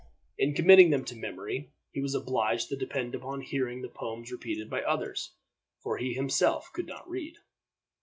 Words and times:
In 0.39 0.55
committing 0.55 0.89
them 0.89 1.05
to 1.05 1.15
memory, 1.15 1.69
he 1.91 2.01
was 2.01 2.15
obliged 2.15 2.69
to 2.69 2.75
depend 2.75 3.13
upon 3.13 3.41
hearing 3.41 3.83
the 3.83 3.87
poems 3.87 4.31
repeated 4.31 4.67
by 4.67 4.81
others, 4.81 5.35
for 5.79 5.99
he 5.99 6.13
himself 6.13 6.71
could 6.73 6.87
not 6.87 7.07
read. 7.07 7.37